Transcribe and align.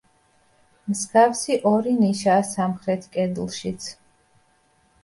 მსგავსი 0.93 1.59
ორი 1.73 1.93
ნიშაა 1.99 2.49
სამხრეთ 2.55 3.07
კედლშიც. 3.19 3.93